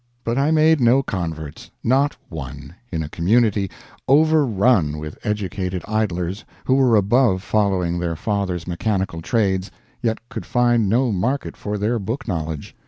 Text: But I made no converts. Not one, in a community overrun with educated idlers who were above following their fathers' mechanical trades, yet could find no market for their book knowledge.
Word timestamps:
But 0.23 0.35
I 0.35 0.49
made 0.49 0.81
no 0.81 1.03
converts. 1.03 1.69
Not 1.83 2.17
one, 2.27 2.73
in 2.91 3.03
a 3.03 3.09
community 3.09 3.69
overrun 4.07 4.97
with 4.97 5.19
educated 5.23 5.83
idlers 5.87 6.43
who 6.65 6.73
were 6.73 6.95
above 6.95 7.43
following 7.43 7.99
their 7.99 8.15
fathers' 8.15 8.65
mechanical 8.65 9.21
trades, 9.21 9.69
yet 10.01 10.17
could 10.27 10.43
find 10.47 10.89
no 10.89 11.11
market 11.11 11.55
for 11.55 11.77
their 11.77 11.99
book 11.99 12.27
knowledge. 12.27 12.75